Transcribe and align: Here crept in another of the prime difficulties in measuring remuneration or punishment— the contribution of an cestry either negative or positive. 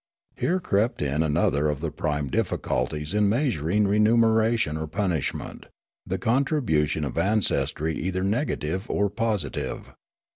Here 0.35 0.59
crept 0.59 0.99
in 1.03 1.21
another 1.21 1.67
of 1.69 1.79
the 1.79 1.91
prime 1.91 2.31
difficulties 2.31 3.13
in 3.13 3.29
measuring 3.29 3.87
remuneration 3.87 4.75
or 4.75 4.87
punishment— 4.87 5.67
the 6.07 6.17
contribution 6.17 7.05
of 7.05 7.19
an 7.19 7.41
cestry 7.43 7.93
either 7.93 8.23
negative 8.23 8.89
or 8.89 9.11
positive. 9.11 9.93